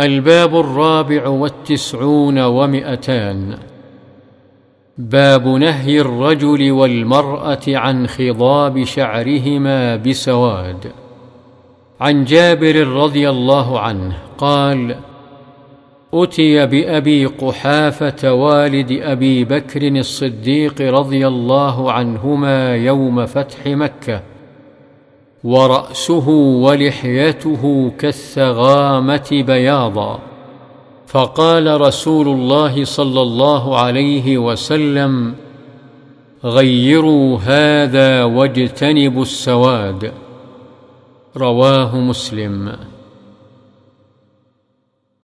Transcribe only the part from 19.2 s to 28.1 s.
بكر الصديق رضي الله عنهما يوم فتح مكة. ورأسه ولحيته